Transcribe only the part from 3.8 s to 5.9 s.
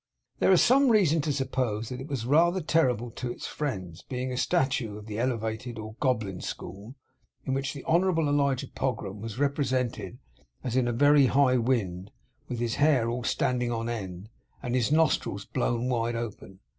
being a statue of the Elevated